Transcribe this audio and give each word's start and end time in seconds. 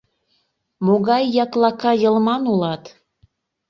Могай 0.85 1.23
яклака 1.43 1.91
йылман 2.01 2.43
улат! 2.53 2.83